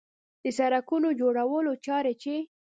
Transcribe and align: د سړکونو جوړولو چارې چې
د 0.43 0.45
سړکونو 0.59 1.07
جوړولو 1.21 1.71
چارې 1.85 2.13
چې 2.21 2.35